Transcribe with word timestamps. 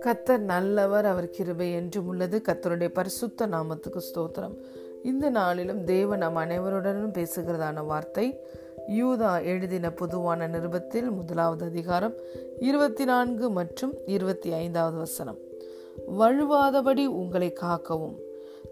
கத்தர் 0.00 0.38
நல்லவர் 0.38 1.04
அவர் 1.04 1.30
கிருபை 1.30 1.72
என்றும் 1.72 2.06
உள்ளது. 2.06 2.42
கத்தருடைய 2.48 2.88
பரிசுத்த 2.88 3.46
நாமத்துக்கு 3.46 4.00
ஸ்தோத்திரம். 4.12 4.56
இந்த 5.02 5.30
நாளிலும் 5.30 5.84
தேவன் 5.84 6.18
நம் 6.18 6.36
அனைவருடனும் 6.36 7.12
பேசுகிறதான 7.12 7.86
வார்த்தை 7.86 8.40
யூதா 8.88 9.44
எழுதின 9.44 9.92
பொதுவான 9.92 10.46
நிருபத்தில் 10.46 11.10
முதலாவது 11.10 11.64
அதிகாரம் 11.64 12.14
இருபத்தி 12.58 13.04
நான்கு 13.04 13.50
மற்றும் 13.50 13.94
இருபத்தி 14.06 14.52
ஐந்தாவது 14.52 14.96
வசனம். 14.96 15.38
வழுவாதபடி 16.18 17.06
உங்களை 17.06 17.52
காக்கவும். 17.60 18.25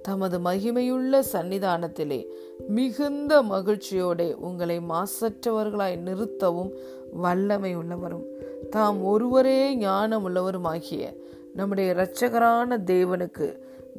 தமது 0.04 0.38
மகிமையுள்ள 0.38 1.22
சன்னிதானத்திலே 1.32 2.26
மிகுந்த 2.68 3.42
மகிழ்ச்சியோட 3.42 4.34
உங்களை 4.34 4.78
மாசற்றவர்களாய் 4.78 5.98
நிறுத்தவும் 6.06 6.70
வல்லமை 7.12 7.76
உள்ளவரும் 7.76 8.24
தாம் 8.70 9.04
ஒருவரே 9.04 9.76
ஞானம் 9.76 10.28
உள்ளவருமாகிய 10.28 11.16
நம்முடைய 11.54 11.94
இரட்சகரான 11.94 12.78
தேவனுக்கு 12.86 13.46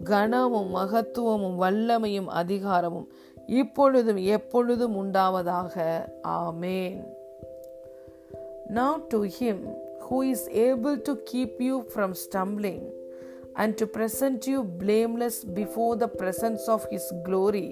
கனமும் 0.03 0.75
மகத்துவமும் 0.75 1.61
வல்லமையும் 1.61 2.25
அதிகாரமும் 2.25 3.07
இப்பொழுதும் 3.47 4.17
எப்பொழுதும் 4.17 4.95
உண்டாவதாக. 4.95 6.05
ஆமேன். 6.27 7.03
Now 8.67 9.01
to 9.01 9.25
him 9.39 9.63
who 10.09 10.23
is 10.23 10.49
able 10.49 10.99
to 11.03 11.13
keep 11.33 11.63
you 11.63 11.83
from 11.95 12.13
stumbling 12.25 12.85
and 13.56 13.76
to 13.78 13.86
present 13.86 14.46
you 14.46 14.62
blameless 14.82 15.44
before 15.60 15.96
the 15.96 16.08
presence 16.08 16.68
of 16.68 16.86
his 16.90 17.04
glory 17.24 17.70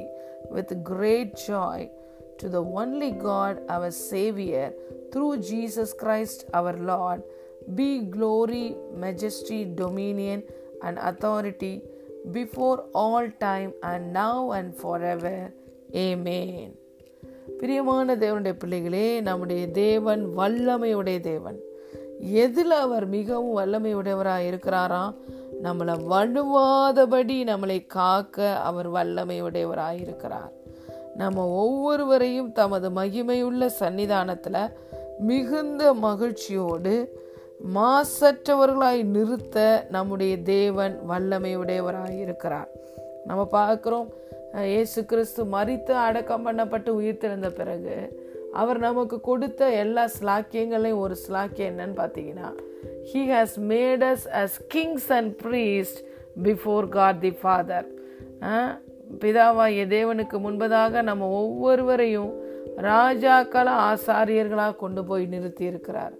with 0.50 0.82
great 0.84 1.37
joy, 1.37 1.91
to 2.38 2.48
the 2.48 2.62
only 2.82 3.10
God, 3.10 3.60
our 3.68 3.91
Savior, 3.91 4.73
through 5.12 5.34
Jesus 5.42 5.92
Christ 5.92 6.45
our 6.52 6.74
Lord, 6.92 7.23
be 7.74 7.91
glory, 8.16 8.76
majesty, 8.96 9.60
dominion, 9.65 10.43
and 10.82 10.98
authority 10.98 11.82
before 12.32 12.79
all 12.95 13.30
time 13.38 13.73
and 13.82 14.12
now 14.12 14.52
and 14.52 14.74
forever. 14.74 15.37
Amen. 15.95 16.68
பிரியமான 17.60 18.15
தேவனுடைய 18.23 18.54
பிள்ளைகளே 18.62 19.07
நம்முடைய 19.21 19.62
தேவன் 19.82 20.23
வல்லமையுடைய 20.38 21.18
தேவன் 21.21 21.59
எதில் 22.45 22.74
அவர் 22.84 23.07
மிகவும் 23.07 23.57
வல்லமையுடையவராக 23.59 24.48
இருக்கிறாரா 24.51 25.02
நம்மளை 25.63 25.95
வழுவாதபடி 26.09 27.43
நம்மளை 27.43 27.87
காக்க 27.87 28.57
அவர் 28.57 28.91
வல்லமையுடையவராக 28.91 30.01
இருக்கிறார் 30.01 30.51
நம்ம 31.15 31.47
ஒவ்வொருவரையும் 31.47 32.51
தமது 32.51 32.89
மகிமையுள்ள 32.89 33.69
சன்னிதானத்தில் 33.79 34.71
மிகுந்த 35.19 35.93
மகிழ்ச்சியோடு 35.93 37.21
மாசற்றவர்களாய் 37.75 39.03
நிறுத்த 39.03 39.85
நம்முடைய 39.89 40.41
தேவன் 40.41 40.99
வல்லமையுடையவராயிருக்கிறார். 41.09 42.67
நம்ம 43.25 43.47
பார்க்குறோம் 43.51 44.07
இயேசு 44.53 45.05
கிறிஸ்து 45.05 45.43
மறித்து 45.43 45.91
அடக்கம் 45.91 46.45
பண்ணப்பட்டு 46.47 46.89
உயிர் 46.89 47.17
திறந்த 47.17 47.49
பிறகு 47.49 48.21
அவர் 48.53 48.77
நமக்கு 48.77 49.21
கொடுத்த 49.21 49.69
எல்லா 49.69 50.07
ஸ்லாக்கியங்களையும் 50.19 50.99
ஒரு 50.99 51.17
ஸ்லாக்கியம் 51.27 51.73
என்னன்னு 51.73 51.95
பார்த்தீங்கன்னா 51.95 52.51
he 53.04 53.15
has 53.15 53.59
made 53.59 54.04
us 54.04 54.27
us 54.32 54.65
kings 54.68 55.12
and 55.12 55.40
priest 55.43 56.04
before 56.43 56.87
God 56.90 57.18
the 57.18 57.32
father 57.32 57.87
பிதாவாய 59.20 59.87
தேவனுக்கு 59.87 60.40
முன்பதாக 60.40 61.01
நம்ம 61.01 61.27
ஒவ்வொருவரையும் 61.27 62.41
ராஜாக்கள 62.77 63.93
ஆசாரியர்களாக 63.93 64.75
கொண்டு 64.75 65.03
போய் 65.03 65.25
நிறுத்தி 65.25 65.66
இருக்கிறார் 65.66 66.13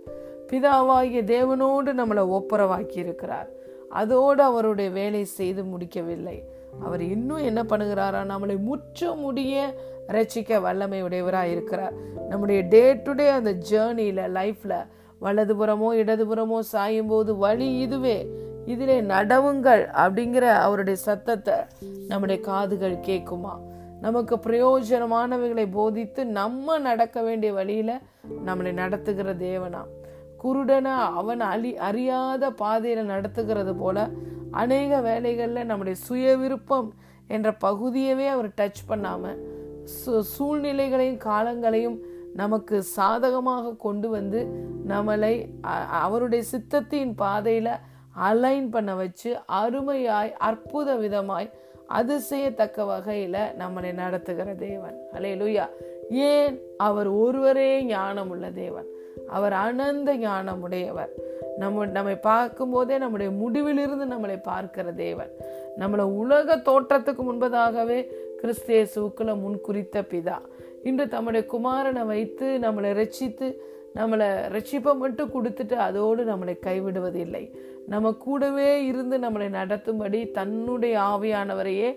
பிதாவாகிய 0.52 1.24
தேவனோடு 1.26 1.94
நம்மளை 1.94 2.42
ஒப்புரவாக்கி 2.42 2.98
இருக்கிறார் 2.98 3.50
அதோடு 3.90 4.44
அவருடைய 4.44 4.90
வேலை 4.90 5.24
செய்து 5.24 5.64
முடிக்கவில்லை. 5.64 6.44
அவர் 6.84 7.02
இன்னும் 7.02 7.38
என்ன 7.38 7.64
பண்ணுகிறாரா? 7.64 8.26
நம்மளை 8.30 8.60
முற்ற 8.60 9.12
முடிய 9.12 9.74
ரசிக்க 10.08 10.62
வல்லமை 10.62 11.04
உடையவராக 11.04 11.48
இருக்கிறார் 11.48 11.94
நம்முடைய 12.30 12.62
டே 12.62 12.94
டு 12.94 13.12
டே 13.12 13.30
அந்த 13.30 13.54
ஜேர்னியில் 13.54 14.32
லைஃப்பில் 14.34 14.88
வலதுபுறமோ 15.24 15.90
இடதுபுறமோ 16.02 16.60
சாயும் 16.60 17.08
போது 17.08 17.36
வழி 17.36 17.80
இதுவே. 17.80 18.18
இதிலே 18.66 19.02
நடவுங்கள் 19.02 19.84
அப்படிங்கிற 19.94 20.42
அவருடைய 20.42 21.00
சத்தத்தை 21.00 21.54
நம்முடைய 22.08 22.42
காதுகள் 22.42 22.96
கேட்குமா? 22.96 23.54
நமக்கு 24.02 24.36
பிரயோஜனமானவைகளை 24.36 25.72
போதித்து 25.72 26.26
நம்ம 26.26 26.78
நடக்க 26.78 27.22
வேண்டிய 27.22 27.54
வழியில 27.54 28.00
நம்மளை 28.46 28.74
நடத்துகிற 28.74 29.34
தேவனா? 29.34 29.82
குருடனை 30.44 30.94
அவன் 31.16 31.40
அழி 31.40 31.78
அறியாத 31.78 32.50
பாதையில 32.50 33.02
நடத்துகிறது 33.02 33.76
போல 33.76 34.10
அநேக 34.52 35.02
வேலைகளில் 35.02 35.66
நம்முடைய 35.66 36.00
சுய 36.02 36.38
விருப்பம் 36.38 36.94
என்ற 37.28 37.52
பகுதியவே 37.62 38.28
அவர் 38.28 38.48
டச் 38.48 38.82
பண்ணாம 38.90 39.36
சூழ்நிலைகளையும் 40.38 41.18
காலங்களையும் 41.18 41.98
நமக்கு 42.34 42.82
சாதகமாக 42.82 43.76
கொண்டு 43.78 44.10
வந்து 44.10 44.48
நம்மளை 44.88 45.46
அவருடைய 45.90 46.44
சித்தத்தின் 46.52 47.14
பாதையில 47.18 47.70
அலைன் 48.12 48.70
பண்ண 48.70 48.96
வச்சு 48.96 49.38
அருமையாய் 49.52 50.34
அற்புத 50.34 50.96
விதமாய் 50.96 51.50
அதிசயத்தக்க 51.90 52.84
வகையில 52.84 53.38
நம்மளை 53.60 53.94
நடத்துகிற 53.94 54.54
தேவன். 54.54 54.98
அலே 55.14 55.36
லூயா 55.36 55.70
ஏன்? 56.10 56.60
அவர் 56.78 57.08
ஒருவரே 57.08 57.84
ஞானம் 57.84 58.30
உள்ள 58.30 58.52
தேவன். 58.52 58.86
அவர் 59.28 59.54
அனந்த 59.54 60.16
ஞானம் 60.18 60.62
உடையவர் 60.62 61.10
நம்ம 61.58 61.86
நம்மை 61.86 62.16
பார்க்கும் 62.16 62.70
போதே 62.70 62.98
நம்முடைய 62.98 63.32
முடிவிலிருந்து 63.32 64.06
நம்மளை 64.06 64.42
பார்க்கிற 64.44 64.92
தேவன். 64.92 65.32
நம்மளை 65.78 66.02
உலக 66.02 66.56
தோற்றத்துக்கு 66.58 67.24
முன்பதாகவே 67.24 68.12
கிறிஸ்தேசுக்குள்ள 68.42 69.38
முன்குறித்த 69.38 70.02
பிதா. 70.02 70.38
இன்று 70.90 71.06
தம்முடைய 71.14 71.44
குமாரனை 71.54 72.04
வைத்து 72.14 72.48
நம்மளை 72.66 72.92
ரட்சித்து 73.02 73.48
நம்மளை 73.98 74.28
ரட்சிப்பை 74.54 74.92
மட்டும் 75.02 75.34
கொடுத்துட்டு 75.34 75.76
அதோடு 75.88 76.22
நம்மளை 76.30 76.54
கைவிடுவதில்லை. 76.68 77.44
நம்ம 77.92 78.12
கூடவே 78.26 78.70
இருந்து 78.90 79.16
நம்மளை 79.26 79.48
நடத்தும்படி 79.60 80.20
தன்னுடைய 80.38 80.96
ஆவியானவரையே 81.12 81.90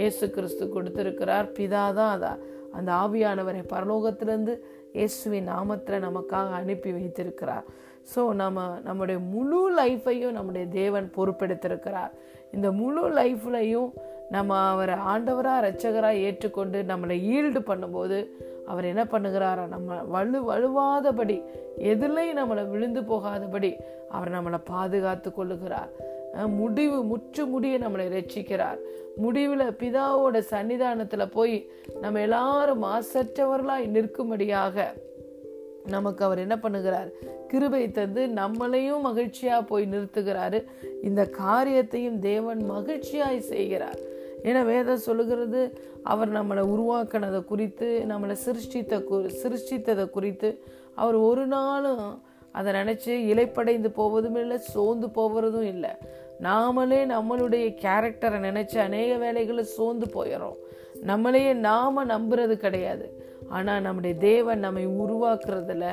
இயேசு 0.00 0.26
கிறிஸ்து 0.36 0.64
கொடுத்திருக்கிறார். 0.68 1.48
பிதா 1.58 1.84
தான் 1.98 2.12
அதான் 2.16 2.40
அந்த 2.78 2.90
ஆவியானவரை 3.02 3.62
பரலோகத்திலிருந்து 3.74 4.54
இயேசுவின் 4.98 5.48
நாமத்தில் 5.52 6.04
நமக்காக 6.06 6.56
அனுப்பி 6.60 6.90
வைத்திருக்கிறார். 6.96 7.66
ஸோ 8.14 8.20
நம்ம 8.42 8.64
நம்முடைய 8.88 9.18
முழு 9.34 9.60
லைஃப்பையும் 9.80 10.36
நம்முடைய 10.38 10.64
தேவன் 10.80 11.06
பொறுப்பெடுத்திருக்கிறார் 11.16 12.12
இந்த 12.56 12.68
முழு 12.80 13.04
லைஃப்லையும் 13.20 13.90
நம்ம 14.30 14.58
அவரை 14.68 14.94
ஆண்டவராக 14.94 15.64
ரட்சகராக 15.66 16.12
ஏற்றுக்கொண்டு 16.12 16.84
நம்மளை 16.88 17.16
ஈல்டு 17.34 17.60
பண்ணும்போது 17.66 18.30
அவர் 18.66 18.84
என்ன 18.84 19.04
பண்ணுகிறாரா? 19.04 19.68
நம்ம 19.68 20.02
வலு 20.02 20.40
வலுவாதபடி 20.52 21.42
எதுலையும் 21.78 22.40
நம்மளை 22.40 22.68
விழுந்து 22.68 23.00
போகாதபடி 23.00 23.72
அவர் 24.08 24.32
நம்மளை 24.32 24.58
பாதுகாத்து 24.64 25.30
கொள்ளுகிறார். 25.30 25.90
முடிவு 26.48 27.02
முற்று 27.04 27.46
முடிய 27.46 27.78
நம்மளை 27.78 28.06
ரட்சிக்கிறார் 28.14 28.78
முடிவில் 29.16 29.74
பிதாவோட 29.80 30.42
சன்னிதானத்தில் 30.50 31.30
போய் 31.30 31.70
நம்ம 32.00 32.20
எல்லாரும் 32.20 32.82
மாசற்றவர்களாய் 32.82 33.86
நிற்கும்படியாக 33.86 34.86
நமக்கு 35.86 36.24
அவர் 36.24 36.38
என்ன 36.38 36.56
பண்ணுகிறார்? 36.56 37.10
கிருபை 37.48 37.90
தந்து 37.90 38.26
நம்மளையும் 38.26 39.00
மகிழ்ச்சியாக 39.00 39.62
போய் 39.62 39.88
நிறுத்துகிறாரு. 39.90 40.64
இந்த 41.02 41.26
காரியத்தையும் 41.26 42.18
தேவன் 42.18 42.70
மகிழ்ச்சியாய் 42.70 43.38
செய்கிறார். 43.38 44.12
ஏன்னா 44.44 44.62
வேதம் 44.64 45.04
சொல்லுகிறது 45.06 45.60
அவர் 46.12 46.30
நம்மளை 46.32 46.62
உருவாக்கினதை 46.74 47.40
குறித்து 47.44 47.88
நம்மளை 48.08 48.36
சிருஷ்டித்த 48.44 49.00
சிருஷ்டித்ததை 49.42 50.06
குறித்து. 50.10 50.50
அவர் 50.94 51.18
ஒரு 51.28 51.44
நாளும் 51.46 52.06
அதை 52.52 52.72
நினச்சி 52.72 53.12
இலைப்படைந்து 53.32 53.88
போவதும் 54.00 54.36
இல்லை 54.36 54.58
சோர்ந்து 54.72 55.06
போகிறதும் 55.06 55.68
இல்லை. 55.74 55.92
நாமளே 56.42 57.00
நம்மளுடைய 57.12 57.66
கேரக்டரை 57.84 58.38
நினச்சி 58.48 58.76
அநேக 58.78 59.10
வேலைகளை 59.16 59.64
சோர்ந்து 59.76 60.06
போயிடும் 60.14 60.58
நம்மளையே 61.06 61.52
நாம் 61.68 62.08
நம்புறது 62.08 62.54
கிடையாது. 62.56 63.06
ஆனால் 63.48 63.82
நம்முடைய 63.82 64.14
தேவன் 64.18 64.58
நம்மை 64.58 64.84
உருவாக்குறதுல 65.02 65.86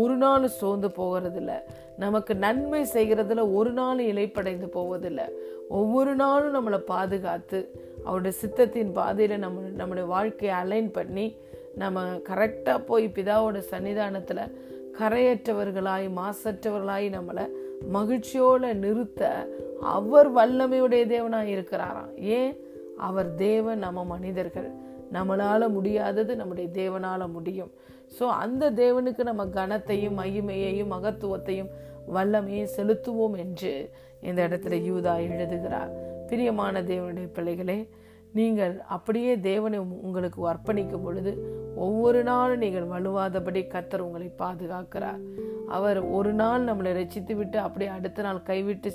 ஒரு 0.00 0.14
நாள் 0.16 0.44
சோர்ந்து 0.58 0.88
போகிறதில்ல. 0.98 1.52
நமக்கு 1.96 2.32
நன்மை 2.44 2.82
செய்கிறதுல 2.92 3.42
ஒரு 3.54 3.72
நாள் 3.72 4.00
இலைப்படைந்து 4.10 4.68
போவதில்லை. 4.76 5.26
ஒவ்வொரு 5.68 6.12
நாளும் 6.14 6.54
நம்மளை 6.56 6.80
பாதுகாத்து 6.92 7.60
அவருடைய 8.04 8.38
சித்தத்தின் 8.42 8.92
பாதையில் 8.92 9.38
நம்ம 9.38 9.60
நம்முடைய 9.60 10.08
வாழ்க்கையை 10.08 10.56
அலைன் 10.56 10.90
பண்ணி 10.90 11.36
நம்ம 11.74 12.02
கரெக்டாக 12.02 12.84
போய் 12.86 13.12
பிதாவோட 13.14 13.62
சன்னிதானத்தில் 13.70 14.56
கரையற்றவர்களாய் 14.98 16.08
மாசற்றவர்களாய் 16.16 17.06
நம்மளை 17.10 17.46
மகிழ்ச்சியோட 17.92 18.72
நிறுத்த 18.72 19.48
அவர் 19.80 20.34
வல்லமையுடைய 20.34 21.04
தேவனாக 21.14 21.46
இருக்கிறாராம். 21.54 22.14
ஏன்? 22.16 22.56
அவர் 22.96 23.34
தேவன் 23.34 23.78
நம்ம 23.78 24.04
மனிதர்கள். 24.04 24.70
நம்மளால 25.12 25.68
முடியாதது 25.68 26.36
நம்முடைய 26.36 26.68
தேவனால 26.72 27.30
முடியும். 27.30 27.72
ஸோ 28.18 28.22
அந்த 28.22 28.70
தேவனுக்கு 28.70 29.22
நம்ம 29.22 29.44
கனத்தையும் 29.46 30.18
மகிமையையும் 30.18 30.92
மகத்துவத்தையும் 30.92 31.70
வல்லமையும் 32.14 32.72
செலுத்துவோம் 32.76 33.36
என்று 33.36 33.90
இந்த 34.20 34.48
இடத்துல 34.48 34.76
யூதா 34.90 35.30
எழுதுகிறார். 35.30 36.10
பிரியமான 36.32 36.82
தேவனுடைய 36.82 37.28
பிள்ளைகளே 37.32 37.88
நீங்கள் 38.32 38.74
அப்படியே 38.96 39.32
தேவனை 39.40 39.78
உங்களுக்கு 39.78 40.40
அர்ப்பணிக்கும் 40.50 41.02
பொழுது 41.02 41.32
ஒவ்வொரு 41.76 42.22
நாளும் 42.22 42.62
நீங்கள் 42.64 42.86
வலுவாதபடி 42.86 43.62
கத்தர் 43.72 44.04
உங்களை 44.06 44.28
பாதுகாக்கிறார். 44.38 45.20
அவர் 45.68 45.98
ஒரு 46.18 46.32
நாள் 46.32 46.64
நம்மளை 46.64 46.92
ரசித்து 46.92 47.34
விட்டு 47.36 47.58
அப்படியே 47.58 47.90
அடுத்த 47.90 48.22
நாள் 48.22 48.40
கைவிட்டு 48.42 48.92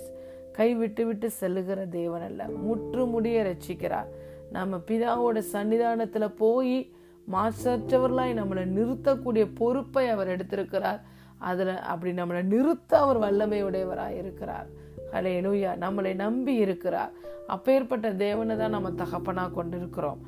கைவிட்டு 0.53 1.05
விட்டு 1.05 1.29
செல்லுகிற 1.29 1.85
தேவன் 1.85 2.21
அல்ல. 2.21 2.47
முற்று 2.65 3.05
முடிய 3.05 3.43
ரசிக்கிறார் 3.51 4.09
நம்ம 4.51 4.81
பிதாவோட 4.87 5.43
சன்னிதானத்தில் 5.53 6.35
போய் 6.43 6.91
மாசற்றவர்களாய் 7.31 8.37
நம்மளை 8.41 8.65
நிறுத்தக்கூடிய 8.77 9.45
பொறுப்பை 9.55 10.07
அவர் 10.07 10.33
எடுத்திருக்கிறார். 10.37 11.01
அதில் 11.37 11.73
அப்படி 11.93 12.11
நம்மளை 12.21 12.43
நிறுத்த 12.53 12.91
அவர் 12.99 13.19
வல்லமையுடையவராக 13.25 14.19
இருக்கிறார் 14.23 14.69
ஹலே 15.13 15.33
லூயா 15.45 15.71
நம்மளை 15.83 16.15
நம்பி 16.15 16.53
இருக்கிறார். 16.53 17.11
அப்பேற்பட்ட 17.47 18.11
தேவனை 18.11 18.57
தான் 18.57 18.69
நம்ம 18.69 18.89
தகப்பனாக 18.91 19.51
கொண்டிருக்கிறோம். 19.51 20.19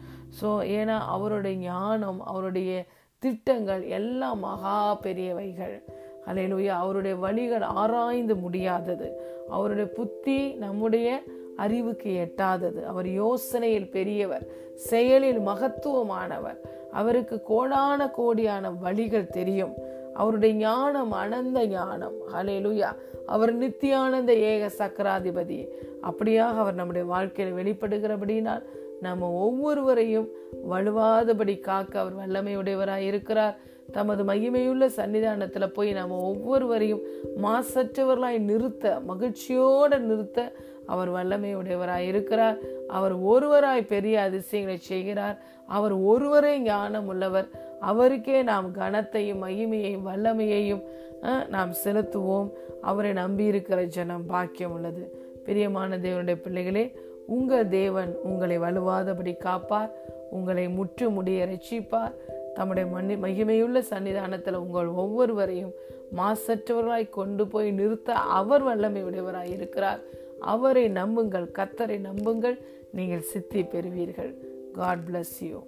ஸோ 0.42 0.50
ஏன்னா 0.78 0.98
அவருடைய 1.00 1.58
ஞானம் 1.58 2.22
அவருடைய 2.26 2.86
திட்டங்கள் 3.20 3.84
எல்லாம் 3.84 4.40
மகா 4.40 5.00
பெரியவைகள். 5.02 5.84
அலையிலுயா 6.28 6.76
அவருடைய 6.84 7.16
வழிகள் 7.16 7.62
ஆராய்ந்து 7.62 8.36
முடியாதது. 8.36 9.08
அவருடைய 9.50 9.90
புத்தி 9.92 10.54
நம்முடைய 10.54 11.24
அறிவுக்கு 11.58 12.10
எட்டாதது. 12.26 12.84
அவர் 12.84 13.06
யோசனையில் 13.06 13.90
பெரியவர் 13.90 14.46
செயலில் 14.76 15.40
மகத்துவமானவர். 15.40 16.60
அவருக்கு 16.92 17.42
கோடான 17.50 18.12
கோடியான 18.18 18.80
வழிகள் 18.80 19.28
தெரியும். 19.28 19.74
அவருடைய 20.20 20.56
ஞானம் 20.56 21.12
அனந்த 21.12 21.68
ஞானம். 21.68 22.18
ஹலேலுயா 22.34 22.92
அவர் 23.26 23.54
நித்தியானந்த 23.58 24.32
ஏக 24.52 24.72
சக்கராதிபதி. 24.78 25.60
அப்படியாக 26.04 26.58
அவர் 26.62 26.74
நம்முடைய 26.74 27.08
வாழ்க்கையில் 27.08 27.58
வெளிப்படுகிறபடினால் 27.60 28.64
நம்ம 29.02 29.30
ஒவ்வொருவரையும் 29.32 30.28
வலுவாதபடி 30.72 31.60
காக்க 31.60 32.00
அவர் 32.00 32.18
வல்லமையுடையவராய் 32.18 33.08
இருக்கிறார். 33.12 33.56
தமது 33.92 34.24
மகிமையுள்ள 34.24 34.86
சன்னிதானத்தில் 34.96 35.74
போய் 35.74 35.92
நம்ம 35.92 36.16
ஒவ்வொருவரையும் 36.16 37.02
மாசற்றவர்களாய் 37.44 38.40
நிறுத்த 38.40 39.00
மகிழ்ச்சியோடு 39.00 40.00
நிறுத்த 40.00 40.52
அவர் 40.86 41.10
வல்லமையுடையவராய் 41.12 42.10
இருக்கிறார். 42.12 42.58
அவர் 42.88 43.16
ஒருவராய் 43.22 43.90
பெரிய 43.94 44.22
அதிசயங்களை 44.22 44.80
செய்கிறார். 44.82 45.38
அவர் 45.68 45.92
ஒருவரே 45.92 46.60
ஞானம் 46.60 47.08
உள்ளவர் 47.08 47.48
அவருக்கே 47.80 48.38
நாம் 48.52 48.68
கனத்தையும் 48.76 49.44
மகிமையையும் 49.44 50.08
வல்லமையையும் 50.10 50.84
நாம் 51.48 51.72
செலுத்துவோம். 51.84 52.50
அவரை 52.82 53.14
நம்பி 53.14 53.44
இருக்கிற 53.44 53.80
ஜனம் 53.84 54.26
பாக்கியம் 54.26 54.72
உள்ளது. 54.72 55.04
பிரியமான 55.46 55.98
தேவனுடைய 55.98 56.38
பிள்ளைகளே 56.42 56.84
உங்கள் 57.26 57.68
தேவன் 57.68 58.12
உங்களை 58.24 58.60
வலுவாதபடி 58.60 59.34
காப்பார். 59.38 59.92
உங்களை 60.32 60.70
முற்று 60.70 61.10
முடிய 61.10 61.48
ரட்சிப்பார் 61.52 62.16
தம்முடைய 62.56 62.86
மண்ணி 62.96 63.16
மகிமையுள்ள 63.26 63.82
சன்னிதானத்தில் 63.90 64.62
உங்கள் 64.66 64.90
ஒவ்வொருவரையும் 65.04 65.74
மாசற்றவராய் 66.20 67.08
கொண்டு 67.10 67.48
போய் 67.48 67.70
நிறுத்த 67.72 68.14
அவர் 68.14 68.64
வல்லமை 68.64 69.04
உடையவராய் 69.04 69.54
இருக்கிறார். 69.58 70.02
அவரை 70.54 70.88
நம்புங்கள் 71.00 71.48
கத்தரை 71.60 72.00
நம்புங்கள். 72.00 72.58
நீங்கள் 72.92 73.28
சித்தி 73.32 73.64
பெறுவீர்கள். 73.64 74.34
God 74.74 75.06
bless 75.08 75.38
you 75.40 75.60